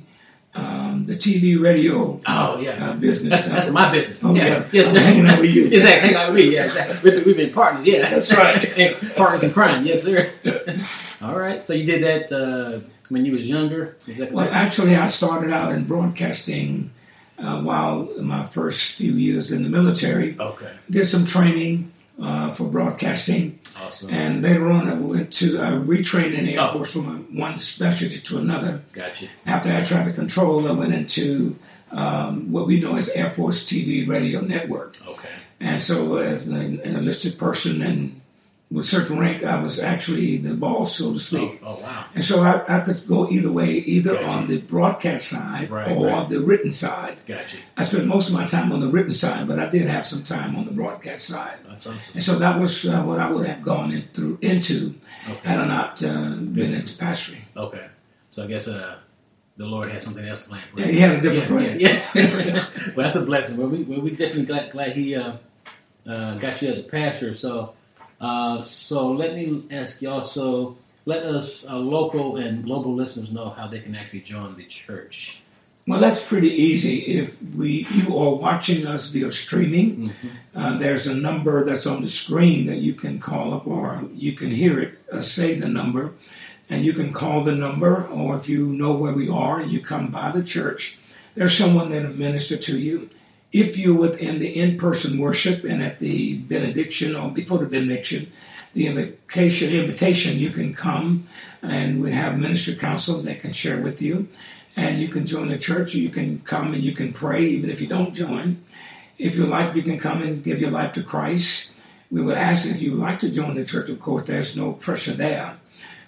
um, 0.55 1.07
the 1.07 1.15
TV 1.15 1.61
radio 1.61 2.21
Oh 2.27 2.59
yeah, 2.61 2.91
uh, 2.91 2.95
business. 2.95 3.45
that's 3.45 3.49
that's 3.49 3.71
my 3.71 3.91
business. 3.93 4.23
Oh, 4.25 4.35
yeah, 4.35 4.47
yeah. 4.47 4.69
yes, 4.73 4.97
I'm 4.97 5.03
hanging 5.03 5.27
out 5.27 5.41
with 5.41 5.55
you. 5.55 5.67
exactly, 5.73 6.01
hanging 6.01 6.17
out 6.17 6.33
with 6.33 6.45
me. 6.45 6.55
Yeah, 6.55 6.65
exactly. 6.65 7.11
We've, 7.11 7.27
we've 7.27 7.37
been 7.37 7.53
partners. 7.53 7.87
Yeah, 7.87 8.09
That's 8.09 8.35
right. 8.35 8.97
Partners 9.17 9.45
in 9.45 9.53
crime. 9.53 9.87
Yes, 9.87 10.03
sir. 10.03 10.31
All 11.23 11.39
right. 11.39 11.65
So 11.65 11.73
you 11.75 11.85
did 11.87 12.03
that 12.03 12.33
uh, 12.33 12.81
when 13.11 13.25
you 13.25 13.33
was 13.33 13.49
younger. 13.49 13.97
Well, 14.33 14.49
actually, 14.51 14.97
I 14.97 15.07
started 15.07 15.53
out 15.53 15.73
in 15.73 15.85
broadcasting 15.85 16.91
uh, 17.39 17.63
while 17.63 18.11
my 18.21 18.45
first 18.47 18.97
few 18.97 19.13
years 19.13 19.53
in 19.53 19.63
the 19.63 19.69
military. 19.69 20.37
Okay. 20.39 20.73
Did 20.91 21.07
some 21.07 21.27
training 21.27 21.93
uh, 22.21 22.53
for 22.53 22.69
broadcasting, 22.69 23.59
Awesome. 23.81 24.11
and 24.11 24.43
later 24.43 24.69
on 24.71 24.89
I 24.89 24.95
went 24.95 25.33
to 25.35 25.59
I 25.61 25.71
retrained 25.73 26.35
in 26.39 26.45
the 26.47 26.55
Air 26.57 26.69
Oh. 26.69 26.73
Force 26.75 26.93
from 26.93 27.35
one 27.37 27.59
specialty 27.59 28.19
to 28.19 28.39
another. 28.39 28.83
Gotcha. 28.93 29.27
After 29.47 29.69
air 29.71 29.83
traffic 29.83 30.15
control, 30.15 30.69
I 30.69 30.73
went 30.73 30.93
into 30.95 31.57
um, 31.93 32.53
what 32.53 32.67
we 32.67 32.81
know 32.81 32.97
as 32.97 33.09
Air 33.11 33.33
Force 33.35 33.65
TV 33.69 34.07
Radio 34.09 34.41
Network. 34.41 34.97
Okay. 35.07 35.29
And 35.61 35.81
so, 35.81 36.17
as 36.19 36.49
an, 36.49 36.81
an 36.81 36.97
enlisted 36.97 37.39
person 37.39 37.83
and 37.83 38.21
with 38.71 38.87
certain 38.87 39.19
rank, 39.19 39.43
I 39.43 39.61
was 39.61 39.81
actually 39.81 40.37
the 40.37 40.55
boss, 40.55 40.97
so 40.99 41.07
to 41.11 41.15
Oh, 41.17 41.19
speak. 41.19 41.61
oh 41.65 41.81
wow. 41.81 42.05
And 42.15 42.25
so 42.25 42.43
I, 42.43 42.77
I 42.77 42.81
could 42.81 43.05
go 43.09 43.29
either 43.29 43.51
way, 43.51 43.71
either 43.79 44.15
Gotcha. 44.15 44.27
on 44.29 44.47
the 44.47 44.59
broadcast 44.61 45.29
side 45.29 45.69
Right, 45.71 45.91
or 45.91 46.07
right. 46.07 46.29
the 46.31 46.41
written 46.41 46.71
side. 46.71 47.21
Gotcha. 47.27 47.57
I 47.77 47.83
spent 47.83 48.07
most 48.07 48.29
of 48.29 48.35
my 48.35 48.47
time 48.47 48.71
on 48.71 48.81
the 48.81 48.87
written 48.87 49.13
side, 49.13 49.49
but 49.49 49.59
I 49.59 49.69
did 49.69 49.89
have 49.89 50.07
some 50.07 50.23
time 50.23 50.55
on 50.55 50.67
the 50.67 50.71
broadcast 50.73 51.25
side. 51.27 51.59
That's 51.69 51.87
awesome. 51.89 52.13
And 52.15 52.23
so 52.23 52.39
that 52.39 52.61
was 52.61 52.87
uh, 52.87 53.03
what 53.03 53.19
I 53.19 53.29
would 53.31 53.45
have 53.47 53.63
gone 53.63 53.91
in 53.91 54.03
through, 54.03 54.39
into 54.41 54.95
Okay. 55.29 55.49
had 55.49 55.59
I 55.59 55.67
not 55.67 56.03
uh, 56.05 56.37
been 56.37 56.73
into 56.73 56.95
pastoring. 56.95 57.43
Okay. 57.57 57.87
So 58.31 58.45
I 58.45 58.47
guess 58.47 58.69
uh, 58.69 58.99
the 59.57 59.67
Lord 59.67 59.91
had 59.91 60.01
something 60.01 60.25
else 60.25 60.47
planned. 60.47 60.65
for 60.73 60.79
Yeah, 60.81 60.87
he 60.87 60.99
had 61.01 61.17
a 61.19 61.21
different 61.21 61.81
yeah, 61.81 62.11
plan. 62.13 62.25
Yeah. 62.55 62.69
well, 62.95 63.05
that's 63.05 63.17
a 63.17 63.27
blessing. 63.27 63.59
Well, 63.59 63.69
we, 63.69 63.83
well, 63.83 64.01
we 64.01 64.11
definitely 64.11 64.45
glad, 64.47 64.71
glad 64.71 64.93
he 64.93 65.17
uh, 65.17 65.33
uh, 66.07 66.39
got 66.39 66.63
you 66.63 66.69
as 66.69 66.87
a 66.87 66.89
pastor. 66.89 67.35
So, 67.35 67.75
uh, 68.21 68.63
so 68.63 69.11
let 69.13 69.35
me 69.35 69.65
ask 69.71 70.03
y'all. 70.03 70.23
So 70.23 70.77
Let 71.07 71.25
us, 71.25 71.67
uh, 71.69 71.79
local 71.79 72.37
and 72.37 72.63
global 72.65 72.95
listeners, 72.95 73.33
know 73.33 73.49
how 73.51 73.67
they 73.67 73.81
can 73.81 73.95
actually 73.97 74.21
join 74.21 74.57
the 74.57 74.65
church. 74.65 75.41
Well, 75.89 75.99
that's 75.99 76.23
pretty 76.25 76.51
easy. 76.51 76.99
If 77.19 77.37
we 77.57 77.87
you 77.91 78.17
are 78.17 78.35
watching 78.35 78.87
us 78.87 79.09
via 79.09 79.31
streaming, 79.33 80.13
uh, 80.55 80.79
there's 80.79 81.07
a 81.07 81.15
number 81.15 81.65
that's 81.65 81.87
on 81.87 82.03
the 82.03 82.09
screen 82.09 82.67
that 82.67 82.79
you 82.79 82.95
can 82.95 83.19
call 83.19 83.55
up, 83.55 83.67
or 83.67 84.05
you 84.15 84.33
can 84.35 84.51
hear 84.51 84.79
it 84.79 84.99
uh, 85.11 85.21
say 85.23 85.55
the 85.55 85.69
number, 85.69 86.13
and 86.69 86.85
you 86.85 86.93
can 86.93 87.13
call 87.13 87.43
the 87.43 87.57
number. 87.57 88.07
Or 88.07 88.37
if 88.37 88.49
you 88.49 88.67
know 88.67 88.95
where 88.95 89.15
we 89.15 89.29
are 89.29 89.59
and 89.61 89.73
you 89.73 89.81
come 89.81 90.11
by 90.13 90.31
the 90.31 90.45
church, 90.45 90.99
there's 91.35 91.57
someone 91.57 91.91
that'll 91.91 92.13
minister 92.13 92.57
to 92.57 92.79
you. 92.79 93.09
If 93.53 93.77
you're 93.77 93.99
within 93.99 94.39
the 94.39 94.49
in-person 94.49 95.19
worship 95.19 95.65
and 95.65 95.83
at 95.83 95.99
the 95.99 96.39
benediction 96.39 97.17
or 97.17 97.31
before 97.31 97.59
the 97.59 97.67
benediction, 97.67 98.31
the 98.75 98.87
invitation, 98.87 99.75
invitation, 99.75 100.39
you 100.39 100.51
can 100.51 100.73
come 100.73 101.27
and 101.63 102.01
we 102.01 102.13
have 102.13 102.39
minister 102.39 102.75
counsel 102.75 103.19
that 103.23 103.41
can 103.41 103.51
share 103.51 103.81
with 103.81 104.01
you. 104.01 104.29
And 104.77 105.01
you 105.01 105.09
can 105.09 105.27
join 105.27 105.49
the 105.49 105.59
church, 105.59 105.95
you 105.95 106.11
can 106.11 106.41
come 106.41 106.75
and 106.75 106.83
you 106.83 106.93
can 106.93 107.13
pray 107.13 107.45
even 107.45 107.71
if 107.71 107.81
you 107.81 107.89
don't 107.89 108.15
join. 108.15 108.63
If 109.19 109.37
you 109.37 109.45
like, 109.45 109.75
you 109.75 109.83
can 109.83 109.99
come 109.99 110.23
and 110.23 110.45
give 110.45 110.61
your 110.61 110.71
life 110.71 110.93
to 110.93 111.03
Christ. 111.03 111.73
We 112.11 112.23
would 112.23 112.39
ask 112.39 112.69
if 112.69 112.81
you 112.81 112.93
would 112.93 113.01
like 113.01 113.19
to 113.21 113.31
join 113.31 113.57
the 113.57 113.65
church, 113.65 113.91
of 113.91 114.01
course, 114.01 114.25
there's 114.25 114.57
no 114.57 114.73
pressure 114.73 115.13
there. 115.13 115.59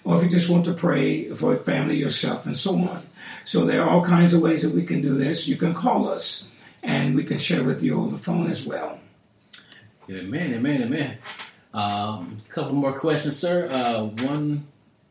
Or 0.05 0.17
if 0.17 0.23
you 0.23 0.29
just 0.29 0.49
want 0.49 0.65
to 0.65 0.73
pray 0.73 1.29
for 1.29 1.53
your 1.53 1.63
family, 1.63 1.97
yourself, 1.97 2.45
and 2.45 2.57
so 2.57 2.75
on. 2.75 3.05
So 3.45 3.65
there 3.65 3.83
are 3.83 3.89
all 3.89 4.03
kinds 4.03 4.33
of 4.33 4.41
ways 4.41 4.63
that 4.63 4.73
we 4.73 4.85
can 4.85 5.01
do 5.01 5.15
this. 5.15 5.47
You 5.47 5.55
can 5.55 5.73
call 5.73 6.07
us 6.07 6.49
and 6.83 7.15
we 7.15 7.23
can 7.23 7.37
share 7.37 7.63
with 7.63 7.81
you 7.81 7.99
over 7.99 8.11
the 8.11 8.17
phone 8.17 8.49
as 8.49 8.65
well. 8.65 8.99
Amen, 10.09 10.53
amen, 10.53 10.83
amen. 10.83 11.17
Um, 11.73 12.41
a 12.47 12.53
couple 12.53 12.73
more 12.73 12.93
questions, 12.93 13.37
sir. 13.39 13.69
Uh, 13.71 14.03
one 14.25 14.67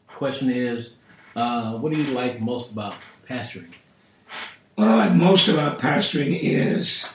question 0.06 0.50
is, 0.50 0.92
uh, 1.34 1.78
what 1.78 1.92
do 1.92 2.00
you 2.00 2.12
like 2.12 2.40
most 2.40 2.70
about 2.70 2.94
pastoring? 3.28 3.72
What 4.74 4.88
I 4.88 4.94
like 5.08 5.14
most 5.14 5.48
about 5.48 5.80
pastoring 5.80 6.38
is 6.40 7.10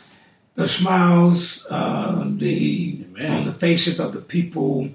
the 0.56 0.68
smiles, 0.68 1.66
uh, 1.70 2.24
the 2.26 3.06
Amen. 3.16 3.32
on 3.32 3.46
the 3.46 3.52
faces 3.52 4.00
of 4.00 4.14
the 4.14 4.22
people, 4.22 4.90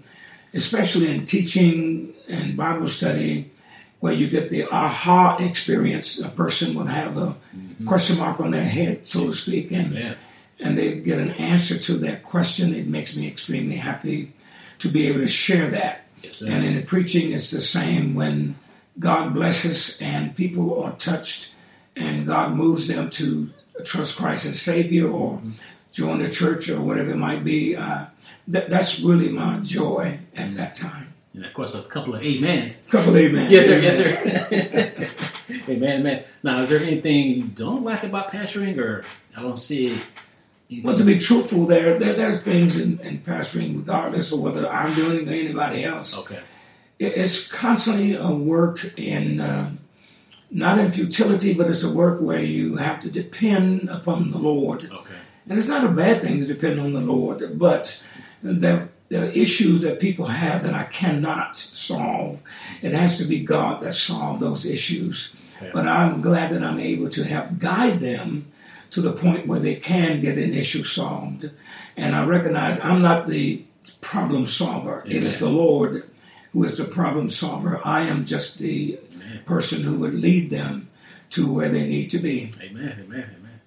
especially 0.52 1.10
in 1.10 1.24
teaching 1.24 2.14
and 2.28 2.56
Bible 2.56 2.88
study, 2.88 3.51
where 4.02 4.12
you 4.12 4.26
get 4.28 4.50
the 4.50 4.64
aha 4.64 5.36
experience. 5.38 6.18
A 6.18 6.28
person 6.28 6.74
would 6.74 6.88
have 6.88 7.16
a 7.16 7.36
mm-hmm. 7.56 7.86
question 7.86 8.18
mark 8.18 8.40
on 8.40 8.50
their 8.50 8.64
head, 8.64 9.06
so 9.06 9.28
to 9.28 9.32
speak, 9.32 9.70
and 9.70 9.94
Yeah, 9.94 10.14
and 10.58 10.76
they 10.76 10.96
get 10.96 11.20
an 11.20 11.30
answer 11.32 11.78
to 11.78 11.92
that 11.98 12.24
question. 12.24 12.74
It 12.74 12.88
makes 12.88 13.16
me 13.16 13.28
extremely 13.28 13.76
happy 13.76 14.32
to 14.80 14.88
be 14.88 15.06
able 15.06 15.20
to 15.20 15.28
share 15.28 15.70
that. 15.70 16.06
yes. 16.20 16.42
And 16.42 16.64
in 16.64 16.74
the 16.74 16.82
preaching, 16.82 17.30
it's 17.30 17.52
the 17.52 17.60
same 17.60 18.16
when 18.16 18.56
God 18.98 19.34
blesses 19.34 19.96
and 20.00 20.34
people 20.34 20.82
are 20.82 20.96
touched 20.96 21.54
and 21.94 22.26
God 22.26 22.54
moves 22.54 22.88
them 22.88 23.08
to 23.10 23.50
trust 23.84 24.18
Christ 24.18 24.46
as 24.46 24.60
Savior 24.60 25.08
or 25.08 25.36
mm-hmm. 25.36 25.50
join 25.92 26.18
the 26.18 26.28
church 26.28 26.68
or 26.68 26.80
whatever 26.80 27.10
it 27.10 27.16
might 27.16 27.44
be. 27.44 27.76
Uh, 27.76 28.06
that, 28.48 28.68
that's 28.68 29.00
really 29.00 29.28
my 29.28 29.60
joy 29.60 30.18
at 30.34 30.46
mm-hmm. 30.46 30.56
that 30.56 30.74
time. 30.74 31.01
And 31.34 31.44
of 31.44 31.52
course, 31.54 31.74
a 31.74 31.82
couple 31.82 32.14
of 32.14 32.20
amens. 32.22 32.82
Couple 32.90 33.10
of 33.10 33.16
amen. 33.16 33.50
Yes, 33.50 33.66
sir. 33.66 33.78
Yes, 33.80 33.96
sir. 33.98 35.10
amen, 35.68 36.00
amen. 36.00 36.24
Now, 36.42 36.60
is 36.60 36.68
there 36.68 36.80
anything 36.82 37.26
you 37.30 37.44
don't 37.44 37.84
like 37.84 38.02
about 38.02 38.30
pastoring, 38.32 38.78
or 38.78 39.04
I 39.36 39.42
don't 39.42 39.58
see? 39.58 40.00
Well, 40.82 40.96
to 40.96 41.04
be 41.04 41.18
truthful, 41.18 41.66
there, 41.66 41.98
there 41.98 42.14
there's 42.14 42.42
things 42.42 42.80
in, 42.80 42.98
in 43.00 43.18
pastoring, 43.18 43.76
regardless 43.76 44.32
of 44.32 44.40
whether 44.40 44.66
I'm 44.68 44.94
doing 44.94 45.26
it 45.26 45.28
or 45.28 45.32
anybody 45.32 45.84
else. 45.84 46.16
Okay. 46.16 46.40
it- 46.98 47.12
it's 47.16 47.46
constantly 47.46 48.14
a 48.14 48.30
work 48.30 48.92
in 48.98 49.40
uh, 49.40 49.72
not 50.50 50.78
in 50.78 50.90
futility, 50.92 51.52
but 51.54 51.68
it's 51.68 51.82
a 51.82 51.90
work 51.90 52.20
where 52.20 52.42
you 52.42 52.76
have 52.76 53.00
to 53.00 53.10
depend 53.10 53.88
upon 53.90 54.30
the 54.30 54.38
Lord. 54.38 54.82
Okay. 54.84 55.14
And 55.48 55.58
it's 55.58 55.68
not 55.68 55.84
a 55.84 55.88
bad 55.88 56.22
thing 56.22 56.40
to 56.40 56.46
depend 56.46 56.78
on 56.80 56.92
the 56.92 57.00
Lord, 57.00 57.58
but 57.58 58.02
the, 58.42 58.88
the 59.12 59.38
issues 59.38 59.82
that 59.82 60.00
people 60.00 60.24
have 60.24 60.62
that 60.62 60.72
I 60.72 60.84
cannot 60.84 61.54
solve, 61.54 62.40
it 62.80 62.92
has 62.92 63.18
to 63.18 63.24
be 63.24 63.44
God 63.44 63.82
that 63.82 63.92
solved 63.94 64.40
those 64.40 64.64
issues. 64.64 65.34
Okay. 65.58 65.70
But 65.70 65.86
I'm 65.86 66.22
glad 66.22 66.50
that 66.52 66.64
I'm 66.64 66.80
able 66.80 67.10
to 67.10 67.22
help 67.24 67.58
guide 67.58 68.00
them 68.00 68.50
to 68.90 69.02
the 69.02 69.12
point 69.12 69.46
where 69.46 69.60
they 69.60 69.74
can 69.74 70.22
get 70.22 70.38
an 70.38 70.54
issue 70.54 70.82
solved. 70.82 71.50
And 71.94 72.16
I 72.16 72.24
recognize 72.24 72.80
I'm 72.80 73.02
not 73.02 73.26
the 73.26 73.62
problem 74.00 74.46
solver. 74.46 75.02
It 75.04 75.22
is 75.22 75.38
the 75.38 75.50
Lord 75.50 76.08
who 76.54 76.64
is 76.64 76.78
the 76.78 76.84
problem 76.84 77.28
solver. 77.28 77.82
I 77.84 78.04
am 78.04 78.24
just 78.24 78.60
the 78.60 78.98
Amen. 79.16 79.42
person 79.44 79.82
who 79.82 79.98
would 79.98 80.14
lead 80.14 80.48
them 80.48 80.88
to 81.30 81.52
where 81.52 81.68
they 81.68 81.86
need 81.86 82.08
to 82.10 82.18
be. 82.18 82.50
Amen. 82.62 83.04
Amen. 83.04 83.36
Amen. 83.38 83.60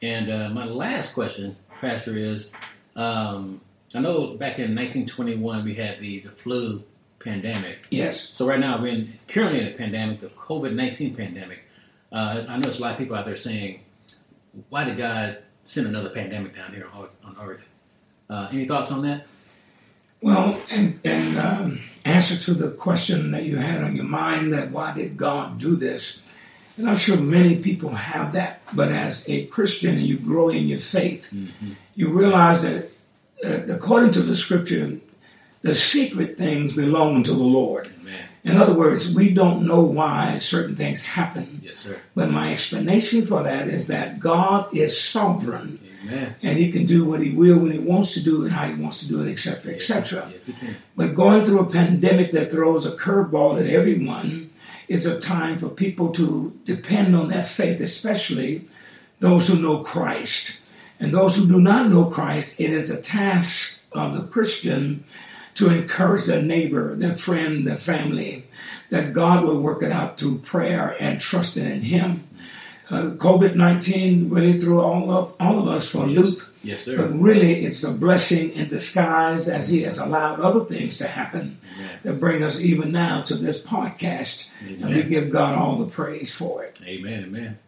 And 0.00 0.30
uh, 0.30 0.48
my 0.48 0.64
last 0.64 1.12
question, 1.12 1.56
Pastor, 1.82 2.16
is 2.16 2.50
um, 2.94 3.60
I 3.94 4.00
know 4.00 4.34
back 4.34 4.58
in 4.58 4.74
1921 4.74 5.64
we 5.64 5.74
had 5.74 6.00
the, 6.00 6.20
the 6.20 6.30
flu 6.30 6.82
pandemic. 7.20 7.86
Yes. 7.90 8.20
So 8.20 8.46
right 8.46 8.60
now 8.60 8.80
we're 8.80 8.88
in, 8.88 9.14
currently 9.28 9.60
in 9.60 9.68
a 9.68 9.76
pandemic, 9.76 10.20
the 10.20 10.28
COVID 10.28 10.74
19 10.74 11.14
pandemic. 11.14 11.60
Uh, 12.12 12.44
I 12.48 12.56
know 12.56 12.62
there's 12.62 12.78
a 12.78 12.82
lot 12.82 12.92
of 12.92 12.98
people 12.98 13.16
out 13.16 13.24
there 13.24 13.36
saying, 13.36 13.80
why 14.68 14.84
did 14.84 14.96
God 14.96 15.38
send 15.64 15.86
another 15.86 16.10
pandemic 16.10 16.54
down 16.54 16.72
here 16.72 16.88
on, 16.94 17.08
on 17.24 17.36
Earth? 17.40 17.68
Uh, 18.28 18.48
any 18.52 18.66
thoughts 18.66 18.90
on 18.90 19.02
that? 19.02 19.26
Well, 20.20 20.60
and, 20.70 20.98
and 21.04 21.38
um, 21.38 21.80
answer 22.04 22.36
to 22.36 22.54
the 22.54 22.70
question 22.70 23.32
that 23.32 23.44
you 23.44 23.56
had 23.56 23.82
on 23.82 23.94
your 23.94 24.04
mind 24.04 24.52
that 24.52 24.70
why 24.70 24.94
did 24.94 25.16
God 25.16 25.58
do 25.58 25.76
this? 25.76 26.22
And 26.76 26.88
I'm 26.88 26.96
sure 26.96 27.16
many 27.16 27.56
people 27.56 27.90
have 27.90 28.32
that, 28.32 28.62
but 28.74 28.92
as 28.92 29.28
a 29.28 29.46
Christian 29.46 29.96
and 29.96 30.06
you 30.06 30.18
grow 30.18 30.48
in 30.48 30.68
your 30.68 30.78
faith, 30.78 31.32
you 31.94 32.08
realize 32.18 32.62
that 32.62 32.90
Uh, 33.44 33.66
according 33.68 34.12
to 34.12 34.20
the 34.20 34.34
scripture, 34.34 34.98
the 35.62 35.74
secret 35.74 36.36
things 36.38 36.74
belong 36.74 37.22
to 37.24 37.32
the 37.32 37.42
Lord. 37.42 37.86
Amen. 38.00 38.24
In 38.44 38.56
other 38.56 38.72
words, 38.74 39.12
we 39.14 39.34
don't 39.34 39.66
know 39.66 39.80
why 39.82 40.38
certain 40.38 40.76
things 40.76 41.04
happen, 41.04 41.60
Yes, 41.64 41.78
sir. 41.78 41.96
but 42.14 42.30
my 42.30 42.52
explanation 42.52 43.26
for 43.26 43.42
that 43.42 43.66
is 43.68 43.88
that 43.88 44.20
God 44.20 44.72
is 44.74 44.98
sovereign 45.00 45.80
Amen. 46.04 46.36
and 46.42 46.56
he 46.56 46.70
can 46.70 46.86
do 46.86 47.04
what 47.04 47.20
he 47.20 47.32
will 47.32 47.58
when 47.58 47.72
he 47.72 47.78
wants 47.80 48.14
to 48.14 48.22
do 48.22 48.46
it, 48.46 48.52
how 48.52 48.68
he 48.68 48.80
wants 48.80 49.00
to 49.00 49.08
do 49.08 49.20
it, 49.22 49.30
etc., 49.30 49.74
etc. 49.74 50.30
Yes, 50.32 50.46
he. 50.46 50.54
But 50.96 51.14
going 51.16 51.44
through 51.44 51.58
a 51.60 51.70
pandemic 51.70 52.30
that 52.32 52.52
throws 52.52 52.86
a 52.86 52.92
curveball 52.92 53.60
at 53.60 53.66
everyone 53.66 54.50
is 54.88 55.04
a 55.06 55.18
time 55.18 55.58
for 55.58 55.68
people 55.68 56.10
to 56.12 56.56
depend 56.64 57.16
on 57.16 57.28
their 57.28 57.42
faith, 57.42 57.80
especially 57.80 58.68
those 59.18 59.48
who 59.48 59.60
know 59.60 59.82
Christ. 59.82 60.60
And 60.98 61.12
those 61.12 61.36
who 61.36 61.46
do 61.46 61.60
not 61.60 61.90
know 61.90 62.06
Christ, 62.06 62.60
it 62.60 62.70
is 62.70 62.90
a 62.90 63.00
task 63.00 63.80
of 63.92 64.16
the 64.16 64.26
Christian 64.26 65.04
to 65.54 65.74
encourage 65.74 66.24
their 66.24 66.42
neighbor, 66.42 66.94
their 66.96 67.14
friend, 67.14 67.66
their 67.66 67.76
family, 67.76 68.44
that 68.90 69.12
God 69.12 69.44
will 69.44 69.60
work 69.60 69.82
it 69.82 69.90
out 69.90 70.18
through 70.18 70.38
prayer 70.38 70.96
and 71.00 71.20
trusting 71.20 71.64
in 71.64 71.80
Him. 71.82 72.24
Uh, 72.88 73.10
COVID 73.16 73.56
19 73.56 74.30
really 74.30 74.60
threw 74.60 74.80
all 74.80 75.10
of, 75.10 75.36
all 75.40 75.58
of 75.58 75.68
us 75.68 75.90
for 75.90 76.04
a 76.04 76.06
loop. 76.06 76.40
Yes, 76.62 76.82
sir. 76.82 76.96
But 76.96 77.12
really, 77.18 77.64
it's 77.64 77.82
a 77.84 77.92
blessing 77.92 78.52
in 78.52 78.68
disguise 78.68 79.48
as 79.48 79.68
He 79.68 79.82
has 79.82 79.98
allowed 79.98 80.40
other 80.40 80.64
things 80.64 80.98
to 80.98 81.08
happen 81.08 81.58
Amen. 81.76 81.98
that 82.02 82.20
bring 82.20 82.42
us 82.42 82.60
even 82.60 82.92
now 82.92 83.22
to 83.22 83.34
this 83.34 83.62
podcast. 83.64 84.50
And 84.60 84.94
we 84.94 85.02
give 85.02 85.30
God 85.30 85.56
all 85.56 85.76
the 85.76 85.86
praise 85.86 86.34
for 86.34 86.64
it. 86.64 86.80
Amen. 86.86 87.24
Amen. 87.24 87.58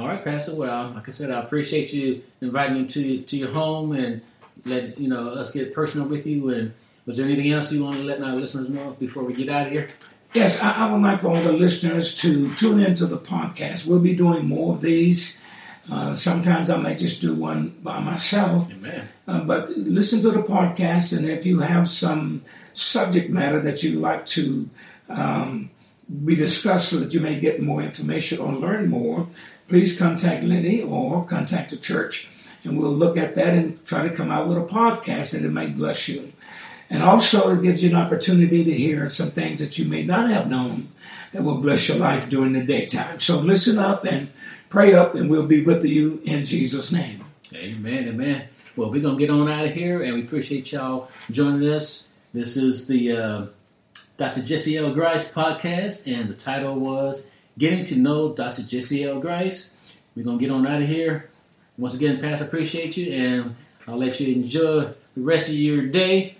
All 0.00 0.08
right, 0.08 0.24
Pastor. 0.24 0.54
Well, 0.54 0.92
like 0.94 1.06
I 1.08 1.10
said, 1.10 1.30
I 1.30 1.40
appreciate 1.40 1.92
you 1.92 2.22
inviting 2.40 2.80
me 2.80 2.86
to 2.86 3.20
to 3.20 3.36
your 3.36 3.50
home 3.50 3.92
and 3.92 4.22
let 4.64 4.98
you 4.98 5.08
know 5.08 5.28
us 5.28 5.52
get 5.52 5.74
personal 5.74 6.08
with 6.08 6.26
you. 6.26 6.48
And 6.48 6.72
was 7.04 7.18
there 7.18 7.26
anything 7.26 7.52
else 7.52 7.70
you 7.70 7.84
want 7.84 7.98
to 7.98 8.02
let 8.04 8.22
our 8.22 8.34
listeners 8.34 8.70
know 8.70 8.96
before 8.98 9.24
we 9.24 9.34
get 9.34 9.50
out 9.50 9.66
of 9.66 9.72
here? 9.72 9.90
Yes, 10.32 10.62
I, 10.62 10.72
I 10.72 10.90
would 10.90 11.02
like 11.02 11.20
for 11.20 11.28
all 11.28 11.42
the 11.42 11.52
listeners 11.52 12.16
to 12.22 12.54
tune 12.54 12.80
into 12.80 13.04
the 13.04 13.18
podcast. 13.18 13.86
We'll 13.86 13.98
be 13.98 14.14
doing 14.14 14.46
more 14.46 14.76
of 14.76 14.80
these. 14.80 15.38
Uh, 15.90 16.14
sometimes 16.14 16.70
I 16.70 16.76
might 16.76 16.96
just 16.96 17.20
do 17.20 17.34
one 17.34 17.68
by 17.82 18.00
myself. 18.00 18.70
Amen. 18.70 19.06
Uh, 19.28 19.44
but 19.44 19.68
listen 19.68 20.22
to 20.22 20.30
the 20.30 20.42
podcast, 20.42 21.14
and 21.14 21.28
if 21.28 21.44
you 21.44 21.60
have 21.60 21.90
some 21.90 22.42
subject 22.72 23.28
matter 23.28 23.60
that 23.60 23.82
you'd 23.82 24.00
like 24.00 24.24
to 24.26 24.70
um, 25.10 25.68
be 26.24 26.36
discussed 26.36 26.88
so 26.88 26.96
that 27.00 27.12
you 27.12 27.20
may 27.20 27.38
get 27.38 27.62
more 27.62 27.82
information 27.82 28.38
or 28.38 28.52
learn 28.52 28.88
more, 28.88 29.28
please 29.70 29.96
contact 29.96 30.42
Lenny 30.42 30.82
or 30.82 31.24
contact 31.24 31.70
the 31.70 31.76
church, 31.76 32.28
and 32.64 32.76
we'll 32.76 32.90
look 32.90 33.16
at 33.16 33.36
that 33.36 33.54
and 33.54 33.82
try 33.86 34.02
to 34.06 34.14
come 34.14 34.28
out 34.28 34.48
with 34.48 34.58
a 34.58 34.62
podcast 34.62 35.32
that 35.32 35.46
it 35.46 35.52
might 35.52 35.76
bless 35.76 36.08
you. 36.08 36.32
And 36.90 37.04
also, 37.04 37.54
it 37.54 37.62
gives 37.62 37.84
you 37.84 37.90
an 37.90 37.96
opportunity 37.96 38.64
to 38.64 38.72
hear 38.72 39.08
some 39.08 39.30
things 39.30 39.60
that 39.60 39.78
you 39.78 39.88
may 39.88 40.02
not 40.02 40.28
have 40.28 40.48
known 40.48 40.88
that 41.32 41.44
will 41.44 41.58
bless 41.58 41.88
your 41.88 41.98
life 41.98 42.28
during 42.28 42.52
the 42.52 42.64
daytime. 42.64 43.20
So 43.20 43.38
listen 43.38 43.78
up 43.78 44.04
and 44.04 44.32
pray 44.70 44.92
up, 44.92 45.14
and 45.14 45.30
we'll 45.30 45.46
be 45.46 45.62
with 45.62 45.84
you 45.84 46.20
in 46.24 46.44
Jesus' 46.44 46.90
name. 46.90 47.24
Amen, 47.54 48.08
amen. 48.08 48.48
Well, 48.74 48.90
we're 48.90 49.00
going 49.02 49.18
to 49.18 49.24
get 49.24 49.30
on 49.30 49.48
out 49.48 49.66
of 49.66 49.72
here, 49.72 50.02
and 50.02 50.14
we 50.14 50.24
appreciate 50.24 50.72
y'all 50.72 51.10
joining 51.30 51.68
us. 51.70 52.08
This 52.34 52.56
is 52.56 52.88
the 52.88 53.12
uh, 53.12 53.46
Dr. 54.16 54.42
Jesse 54.42 54.76
L. 54.76 54.92
Grice 54.92 55.32
podcast, 55.32 56.12
and 56.12 56.28
the 56.28 56.34
title 56.34 56.74
was 56.74 57.30
Getting 57.60 57.84
to 57.84 57.96
Know 57.98 58.32
Dr. 58.32 58.62
Jesse 58.62 59.04
L. 59.04 59.20
Grice. 59.20 59.76
We're 60.16 60.24
going 60.24 60.38
to 60.38 60.42
get 60.42 60.50
on 60.50 60.66
out 60.66 60.80
of 60.80 60.88
here. 60.88 61.28
Once 61.76 61.94
again, 61.94 62.18
Pastor, 62.18 62.46
appreciate 62.46 62.96
you, 62.96 63.12
and 63.12 63.54
I'll 63.86 63.98
let 63.98 64.18
you 64.18 64.34
enjoy 64.34 64.84
the 65.14 65.20
rest 65.20 65.50
of 65.50 65.56
your 65.56 65.82
day. 65.88 66.36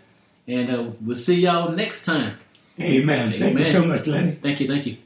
And 0.48 0.70
uh, 0.70 0.90
we'll 1.02 1.14
see 1.14 1.42
y'all 1.42 1.72
next 1.72 2.06
time. 2.06 2.38
Amen. 2.80 3.38
Thank 3.38 3.58
you 3.58 3.64
so 3.64 3.84
much, 3.84 4.06
Lenny. 4.06 4.32
Thank 4.32 4.60
you, 4.60 4.66
thank 4.66 4.86
you. 4.86 4.96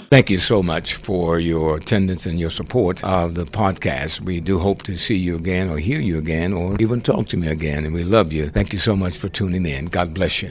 Thank 0.00 0.28
you 0.28 0.36
so 0.36 0.62
much 0.62 0.96
for 0.96 1.40
your 1.40 1.78
attendance 1.78 2.26
and 2.26 2.38
your 2.38 2.50
support 2.50 3.02
of 3.02 3.34
the 3.34 3.46
podcast. 3.46 4.20
We 4.20 4.40
do 4.40 4.58
hope 4.58 4.82
to 4.82 4.98
see 4.98 5.16
you 5.16 5.36
again 5.36 5.70
or 5.70 5.78
hear 5.78 6.00
you 6.00 6.18
again 6.18 6.52
or 6.52 6.76
even 6.78 7.00
talk 7.00 7.28
to 7.28 7.38
me 7.38 7.48
again. 7.48 7.86
And 7.86 7.94
we 7.94 8.04
love 8.04 8.34
you. 8.34 8.50
Thank 8.50 8.74
you 8.74 8.78
so 8.78 8.94
much 8.94 9.16
for 9.16 9.30
tuning 9.30 9.64
in. 9.64 9.86
God 9.86 10.12
bless 10.12 10.42
you. 10.42 10.50